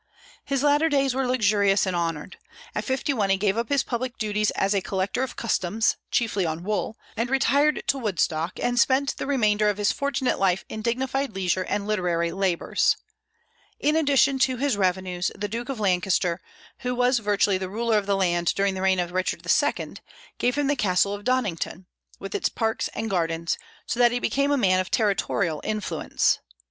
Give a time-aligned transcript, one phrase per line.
[0.43, 2.39] His latter days were luxurious and honored.
[2.73, 6.43] At fifty one he gave up his public duties as a collector of customs, chiefly
[6.43, 10.81] on wool, and retired to Woodstock and spent the remainder of his fortunate life in
[10.81, 12.97] dignified leisure and literary labors.
[13.79, 16.41] In addition to his revenues, the Duke of Lancaster,
[16.79, 19.97] who was virtually the ruler of the land during the reign of Richard II.,
[20.39, 21.85] gave him the castle of Donnington,
[22.17, 23.55] with its park and gardens;
[23.85, 26.39] so that he became a man of territorial influence.